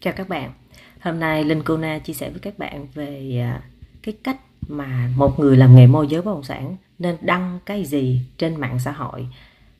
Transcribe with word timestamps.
Chào 0.00 0.14
các 0.16 0.28
bạn. 0.28 0.52
Hôm 1.00 1.20
nay 1.20 1.44
Linh 1.44 1.62
Cô 1.62 1.76
Na 1.76 1.98
chia 1.98 2.12
sẻ 2.12 2.30
với 2.30 2.40
các 2.40 2.58
bạn 2.58 2.86
về 2.94 3.38
à, 3.40 3.62
cái 4.02 4.14
cách 4.24 4.36
mà 4.68 5.08
một 5.16 5.38
người 5.38 5.56
làm 5.56 5.76
nghề 5.76 5.86
môi 5.86 6.06
giới 6.08 6.22
bất 6.22 6.32
động 6.32 6.42
sản 6.42 6.76
nên 6.98 7.16
đăng 7.20 7.58
cái 7.66 7.84
gì 7.84 8.20
trên 8.38 8.60
mạng 8.60 8.78
xã 8.78 8.92
hội. 8.92 9.26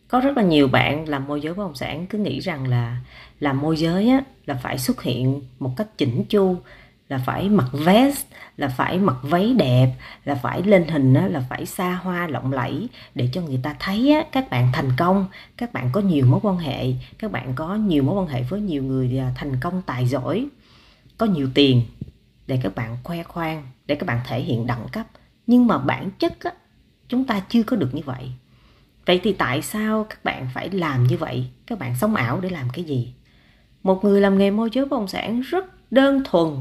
Có 0.08 0.20
rất 0.20 0.36
là 0.36 0.42
nhiều 0.42 0.68
bạn 0.68 1.08
làm 1.08 1.26
môi 1.26 1.40
giới 1.40 1.54
bất 1.54 1.64
động 1.64 1.74
sản 1.74 2.06
cứ 2.06 2.18
nghĩ 2.18 2.40
rằng 2.40 2.68
là 2.68 3.00
làm 3.40 3.60
môi 3.60 3.76
giới 3.76 4.08
á, 4.08 4.22
là 4.46 4.54
phải 4.54 4.78
xuất 4.78 5.02
hiện 5.02 5.43
một 5.59 5.70
cách 5.77 5.98
chỉnh 5.98 6.25
chu, 6.29 6.57
là 7.09 7.18
phải 7.18 7.48
mặc 7.48 7.68
vest, 7.72 8.27
là 8.56 8.68
phải 8.68 8.98
mặc 8.98 9.16
váy 9.22 9.54
đẹp, 9.58 9.95
là 10.25 10.34
phải 10.34 10.62
lên 10.62 10.88
hình 10.88 11.14
là 11.14 11.45
phải 11.48 11.66
xa 11.66 11.95
hoa 11.95 12.27
lộng 12.27 12.52
lẫy 12.52 12.88
để 13.14 13.29
cho 13.32 13.40
người 13.40 13.61
ta 13.62 13.77
thấy 13.79 14.16
các 14.32 14.50
bạn 14.50 14.70
thành 14.72 14.90
công, 14.96 15.26
các 15.57 15.72
bạn 15.72 15.90
có 15.93 16.00
nhiều 16.00 16.26
mối 16.26 16.40
quan 16.43 16.57
hệ, 16.57 16.93
các 17.18 17.32
bạn 17.32 17.52
có 17.54 17.75
nhiều 17.75 18.02
mối 18.02 18.14
quan 18.14 18.29
hệ 18.29 18.43
với 18.43 18.61
nhiều 18.61 18.82
người 18.82 19.18
à, 19.18 19.32
thành 19.36 19.61
công 19.61 19.82
tài 19.82 20.07
giỏi, 20.07 20.46
có 21.18 21.26
nhiều 21.26 21.48
tiền 21.54 21.82
để 22.46 22.61
các 22.62 22.75
bạn 22.75 22.96
khoe 23.04 23.22
khoang, 23.22 23.67
để 23.86 23.95
các 23.95 24.06
bạn 24.06 24.20
thể 24.26 24.40
hiện 24.40 24.67
đẳng 24.67 24.89
cấp. 24.93 25.06
Nhưng 25.46 25.67
mà 25.67 25.79
bản 25.79 26.11
chất 26.18 26.40
á, 26.40 26.50
chúng 27.09 27.25
ta 27.25 27.40
chưa 27.48 27.62
có 27.62 27.76
được 27.76 27.95
như 27.95 28.03
vậy. 28.04 28.31
Vậy 29.06 29.20
thì 29.22 29.32
tại 29.32 29.62
sao 29.62 30.06
các 30.11 30.25
bạn 30.25 30.48
phải 30.54 30.70
làm 30.70 31.04
như 31.04 31.17
vậy? 31.17 31.48
Các 31.67 31.79
bạn 31.79 31.95
sống 32.00 32.14
ảo 32.14 32.41
để 32.41 32.50
làm 32.50 32.69
cái 32.72 32.84
gì? 32.84 33.14
Một 33.83 34.05
người 34.05 34.20
làm 34.20 34.39
nghề 34.39 34.50
môi 34.50 34.70
giới 34.72 34.84
bất 34.84 34.97
động 34.97 35.09
sản 35.09 35.41
rất 35.41 35.92
đơn 35.92 36.22
thuần 36.25 36.56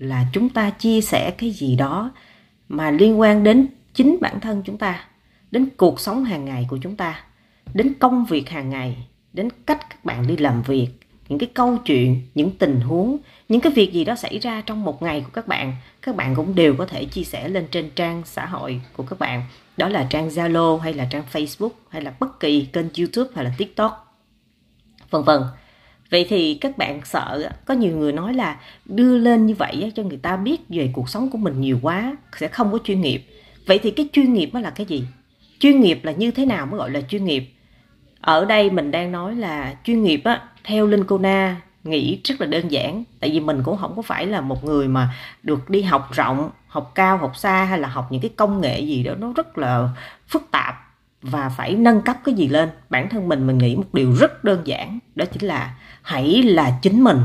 là 0.00 0.26
chúng 0.32 0.48
ta 0.48 0.70
chia 0.70 1.00
sẻ 1.00 1.30
cái 1.38 1.50
gì 1.50 1.76
đó 1.76 2.10
mà 2.68 2.90
liên 2.90 3.20
quan 3.20 3.44
đến 3.44 3.66
chính 3.94 4.18
bản 4.20 4.40
thân 4.40 4.62
chúng 4.64 4.78
ta, 4.78 5.04
đến 5.50 5.68
cuộc 5.76 6.00
sống 6.00 6.24
hàng 6.24 6.44
ngày 6.44 6.66
của 6.70 6.78
chúng 6.82 6.96
ta, 6.96 7.20
đến 7.74 7.94
công 7.98 8.24
việc 8.24 8.48
hàng 8.48 8.70
ngày, 8.70 8.96
đến 9.32 9.48
cách 9.66 9.90
các 9.90 10.04
bạn 10.04 10.26
đi 10.26 10.36
làm 10.36 10.62
việc, 10.62 10.88
những 11.28 11.38
cái 11.38 11.50
câu 11.54 11.78
chuyện, 11.84 12.22
những 12.34 12.50
tình 12.50 12.80
huống, 12.80 13.18
những 13.48 13.60
cái 13.60 13.72
việc 13.72 13.92
gì 13.92 14.04
đó 14.04 14.14
xảy 14.14 14.38
ra 14.38 14.62
trong 14.66 14.84
một 14.84 15.02
ngày 15.02 15.20
của 15.20 15.30
các 15.32 15.48
bạn 15.48 15.76
các 16.02 16.16
bạn 16.16 16.34
cũng 16.34 16.54
đều 16.54 16.74
có 16.76 16.86
thể 16.86 17.04
chia 17.04 17.24
sẻ 17.24 17.48
lên 17.48 17.66
trên 17.70 17.90
trang 17.90 18.22
xã 18.24 18.46
hội 18.46 18.80
của 18.96 19.02
các 19.02 19.18
bạn. 19.18 19.42
Đó 19.76 19.88
là 19.88 20.06
trang 20.10 20.28
zalo 20.28 20.78
hay 20.78 20.94
là 20.94 21.08
trang 21.10 21.24
facebook 21.32 21.70
hay 21.88 22.02
là 22.02 22.14
bất 22.20 22.40
kỳ 22.40 22.64
kênh 22.64 22.86
youtube 22.98 23.30
hay 23.34 23.44
là 23.44 23.52
tiktok, 23.58 24.16
vân 25.10 25.22
vân 25.22 25.42
vậy 26.10 26.26
thì 26.28 26.54
các 26.54 26.78
bạn 26.78 27.00
sợ 27.04 27.50
có 27.64 27.74
nhiều 27.74 27.96
người 27.96 28.12
nói 28.12 28.34
là 28.34 28.56
đưa 28.84 29.18
lên 29.18 29.46
như 29.46 29.54
vậy 29.54 29.92
cho 29.94 30.02
người 30.02 30.18
ta 30.18 30.36
biết 30.36 30.60
về 30.68 30.90
cuộc 30.92 31.08
sống 31.08 31.30
của 31.30 31.38
mình 31.38 31.60
nhiều 31.60 31.78
quá, 31.82 32.16
sẽ 32.36 32.48
không 32.48 32.72
có 32.72 32.78
chuyên 32.84 33.00
nghiệp. 33.00 33.26
Vậy 33.66 33.78
thì 33.78 33.90
cái 33.90 34.08
chuyên 34.12 34.34
nghiệp 34.34 34.50
đó 34.52 34.60
là 34.60 34.70
cái 34.70 34.86
gì? 34.86 35.04
Chuyên 35.60 35.80
nghiệp 35.80 36.00
là 36.02 36.12
như 36.12 36.30
thế 36.30 36.46
nào 36.46 36.66
mới 36.66 36.78
gọi 36.78 36.90
là 36.90 37.00
chuyên 37.00 37.24
nghiệp? 37.24 37.44
Ở 38.20 38.44
đây 38.44 38.70
mình 38.70 38.90
đang 38.90 39.12
nói 39.12 39.34
là 39.34 39.74
chuyên 39.84 40.02
nghiệp 40.02 40.20
á, 40.24 40.42
theo 40.64 40.86
linh 40.86 41.04
cô 41.04 41.18
na 41.18 41.60
nghĩ 41.84 42.20
rất 42.24 42.40
là 42.40 42.46
đơn 42.46 42.68
giản, 42.68 43.04
tại 43.20 43.30
vì 43.30 43.40
mình 43.40 43.62
cũng 43.64 43.76
không 43.76 43.96
có 43.96 44.02
phải 44.02 44.26
là 44.26 44.40
một 44.40 44.64
người 44.64 44.88
mà 44.88 45.14
được 45.42 45.70
đi 45.70 45.82
học 45.82 46.08
rộng, 46.12 46.50
học 46.66 46.92
cao, 46.94 47.16
học 47.16 47.36
xa 47.36 47.64
hay 47.64 47.78
là 47.78 47.88
học 47.88 48.12
những 48.12 48.20
cái 48.20 48.30
công 48.36 48.60
nghệ 48.60 48.80
gì 48.80 49.02
đó, 49.02 49.14
nó 49.18 49.32
rất 49.36 49.58
là 49.58 49.88
phức 50.28 50.50
tạp 50.50 50.89
và 51.22 51.48
phải 51.48 51.74
nâng 51.74 52.02
cấp 52.02 52.16
cái 52.24 52.34
gì 52.34 52.48
lên. 52.48 52.68
Bản 52.90 53.08
thân 53.08 53.28
mình 53.28 53.46
mình 53.46 53.58
nghĩ 53.58 53.76
một 53.76 53.94
điều 53.94 54.12
rất 54.12 54.44
đơn 54.44 54.60
giản, 54.64 54.98
đó 55.14 55.24
chính 55.32 55.48
là 55.48 55.74
hãy 56.02 56.42
là 56.42 56.78
chính 56.82 57.04
mình. 57.04 57.18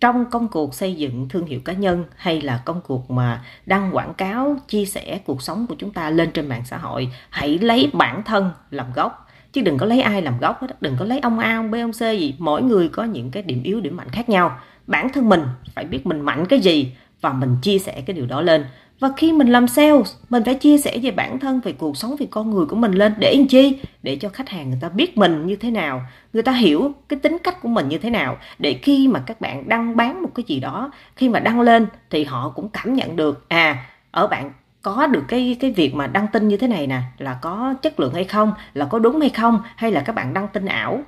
Trong 0.00 0.30
công 0.30 0.48
cuộc 0.48 0.74
xây 0.74 0.94
dựng 0.94 1.28
thương 1.28 1.46
hiệu 1.46 1.60
cá 1.64 1.72
nhân 1.72 2.04
hay 2.16 2.40
là 2.40 2.62
công 2.64 2.80
cuộc 2.80 3.10
mà 3.10 3.44
đăng 3.66 3.96
quảng 3.96 4.14
cáo, 4.14 4.56
chia 4.68 4.84
sẻ 4.84 5.20
cuộc 5.26 5.42
sống 5.42 5.66
của 5.66 5.74
chúng 5.78 5.92
ta 5.92 6.10
lên 6.10 6.30
trên 6.30 6.48
mạng 6.48 6.62
xã 6.64 6.78
hội, 6.78 7.08
hãy 7.30 7.58
lấy 7.58 7.90
bản 7.92 8.22
thân 8.22 8.50
làm 8.70 8.86
gốc. 8.94 9.26
Chứ 9.52 9.60
đừng 9.60 9.78
có 9.78 9.86
lấy 9.86 10.00
ai 10.00 10.22
làm 10.22 10.38
gốc 10.38 10.60
hết 10.60 10.82
đừng 10.82 10.96
có 10.98 11.04
lấy 11.04 11.18
ông 11.18 11.38
A, 11.38 11.56
ông 11.56 11.70
B, 11.70 11.74
ông 11.74 11.92
C 11.92 11.98
gì, 11.98 12.34
mỗi 12.38 12.62
người 12.62 12.88
có 12.88 13.04
những 13.04 13.30
cái 13.30 13.42
điểm 13.42 13.62
yếu, 13.62 13.80
điểm 13.80 13.96
mạnh 13.96 14.08
khác 14.08 14.28
nhau. 14.28 14.58
Bản 14.86 15.08
thân 15.12 15.28
mình 15.28 15.42
phải 15.74 15.84
biết 15.84 16.06
mình 16.06 16.20
mạnh 16.20 16.46
cái 16.46 16.60
gì 16.60 16.92
và 17.20 17.32
mình 17.32 17.56
chia 17.62 17.78
sẻ 17.78 18.02
cái 18.06 18.14
điều 18.14 18.26
đó 18.26 18.40
lên. 18.40 18.64
Và 19.00 19.10
khi 19.16 19.32
mình 19.32 19.48
làm 19.48 19.68
sales, 19.68 20.14
mình 20.30 20.44
phải 20.44 20.54
chia 20.54 20.78
sẻ 20.78 20.98
về 21.02 21.10
bản 21.10 21.38
thân, 21.38 21.60
về 21.60 21.72
cuộc 21.72 21.96
sống, 21.96 22.16
về 22.18 22.26
con 22.30 22.50
người 22.50 22.66
của 22.66 22.76
mình 22.76 22.92
lên. 22.92 23.14
Để 23.18 23.34
làm 23.38 23.46
chi? 23.46 23.78
Để 24.02 24.16
cho 24.16 24.28
khách 24.28 24.48
hàng 24.48 24.70
người 24.70 24.78
ta 24.82 24.88
biết 24.88 25.18
mình 25.18 25.46
như 25.46 25.56
thế 25.56 25.70
nào. 25.70 26.02
Người 26.32 26.42
ta 26.42 26.52
hiểu 26.52 26.92
cái 27.08 27.18
tính 27.18 27.36
cách 27.44 27.62
của 27.62 27.68
mình 27.68 27.88
như 27.88 27.98
thế 27.98 28.10
nào. 28.10 28.36
Để 28.58 28.78
khi 28.82 29.08
mà 29.08 29.22
các 29.26 29.40
bạn 29.40 29.68
đăng 29.68 29.96
bán 29.96 30.22
một 30.22 30.28
cái 30.34 30.44
gì 30.48 30.60
đó, 30.60 30.90
khi 31.16 31.28
mà 31.28 31.40
đăng 31.40 31.60
lên 31.60 31.86
thì 32.10 32.24
họ 32.24 32.48
cũng 32.48 32.68
cảm 32.68 32.94
nhận 32.94 33.16
được 33.16 33.44
à 33.48 33.86
ở 34.10 34.26
bạn 34.26 34.52
có 34.82 35.06
được 35.06 35.22
cái 35.28 35.56
cái 35.60 35.70
việc 35.70 35.94
mà 35.94 36.06
đăng 36.06 36.26
tin 36.32 36.48
như 36.48 36.56
thế 36.56 36.68
này 36.68 36.86
nè. 36.86 37.00
Là 37.18 37.38
có 37.42 37.74
chất 37.82 38.00
lượng 38.00 38.14
hay 38.14 38.24
không? 38.24 38.52
Là 38.74 38.84
có 38.84 38.98
đúng 38.98 39.20
hay 39.20 39.30
không? 39.30 39.62
Hay 39.76 39.90
là 39.92 40.00
các 40.00 40.14
bạn 40.14 40.34
đăng 40.34 40.48
tin 40.48 40.66
ảo? 40.66 41.00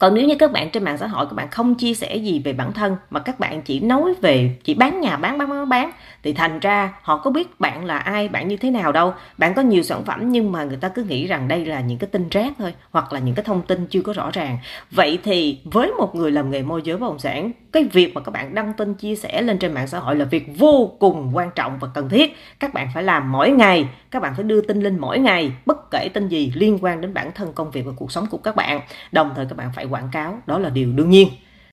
Còn 0.00 0.14
nếu 0.14 0.24
như 0.26 0.34
các 0.34 0.52
bạn 0.52 0.70
trên 0.70 0.84
mạng 0.84 0.98
xã 0.98 1.06
hội 1.06 1.26
các 1.26 1.32
bạn 1.32 1.50
không 1.50 1.74
chia 1.74 1.94
sẻ 1.94 2.16
gì 2.16 2.42
về 2.44 2.52
bản 2.52 2.72
thân 2.72 2.96
mà 3.10 3.20
các 3.20 3.40
bạn 3.40 3.62
chỉ 3.62 3.80
nói 3.80 4.14
về, 4.20 4.56
chỉ 4.64 4.74
bán 4.74 5.00
nhà, 5.00 5.16
bán 5.16 5.38
bán 5.38 5.50
bán 5.50 5.68
bán, 5.68 5.90
thì 6.22 6.32
thành 6.32 6.60
ra 6.60 6.92
họ 7.02 7.16
có 7.16 7.30
biết 7.30 7.60
bạn 7.60 7.84
là 7.84 7.98
ai, 7.98 8.28
bạn 8.28 8.48
như 8.48 8.56
thế 8.56 8.70
nào 8.70 8.92
đâu. 8.92 9.14
Bạn 9.38 9.54
có 9.54 9.62
nhiều 9.62 9.82
sản 9.82 10.04
phẩm 10.04 10.32
nhưng 10.32 10.52
mà 10.52 10.64
người 10.64 10.76
ta 10.76 10.88
cứ 10.88 11.02
nghĩ 11.02 11.26
rằng 11.26 11.48
đây 11.48 11.66
là 11.66 11.80
những 11.80 11.98
cái 11.98 12.08
tin 12.12 12.28
rác 12.28 12.52
thôi, 12.58 12.74
hoặc 12.90 13.12
là 13.12 13.20
những 13.20 13.34
cái 13.34 13.44
thông 13.44 13.62
tin 13.62 13.86
chưa 13.86 14.02
có 14.02 14.12
rõ 14.12 14.30
ràng. 14.32 14.58
Vậy 14.90 15.18
thì 15.22 15.60
với 15.64 15.92
một 15.98 16.14
người 16.14 16.30
làm 16.30 16.50
nghề 16.50 16.62
môi 16.62 16.82
giới 16.84 16.96
bất 16.96 17.06
động 17.06 17.18
sản, 17.18 17.52
cái 17.72 17.84
việc 17.84 18.14
mà 18.14 18.20
các 18.20 18.30
bạn 18.30 18.54
đăng 18.54 18.72
tin 18.72 18.94
chia 18.94 19.16
sẻ 19.16 19.42
lên 19.42 19.58
trên 19.58 19.72
mạng 19.72 19.86
xã 19.86 19.98
hội 19.98 20.16
là 20.16 20.24
việc 20.24 20.46
vô 20.58 20.96
cùng 20.98 21.30
quan 21.32 21.50
trọng 21.54 21.78
và 21.78 21.88
cần 21.94 22.08
thiết. 22.08 22.36
Các 22.60 22.74
bạn 22.74 22.88
phải 22.94 23.02
làm 23.02 23.32
mỗi 23.32 23.50
ngày, 23.50 23.88
các 24.10 24.22
bạn 24.22 24.34
phải 24.34 24.44
đưa 24.44 24.60
tin 24.60 24.80
lên 24.80 24.98
mỗi 24.98 25.18
ngày, 25.18 25.52
bất 25.66 25.90
kể 25.90 26.08
tin 26.14 26.28
gì 26.28 26.52
liên 26.54 26.78
quan 26.80 27.00
đến 27.00 27.14
bản 27.14 27.30
thân, 27.34 27.52
công 27.52 27.70
việc 27.70 27.82
và 27.86 27.92
cuộc 27.96 28.12
sống 28.12 28.26
của 28.30 28.38
các 28.38 28.56
bạn. 28.56 28.80
Đồng 29.12 29.32
thời 29.36 29.46
các 29.46 29.56
bạn 29.56 29.70
phải 29.76 29.86
quảng 29.90 30.08
cáo 30.12 30.38
đó 30.46 30.58
là 30.58 30.70
điều 30.70 30.92
đương 30.92 31.10
nhiên. 31.10 31.28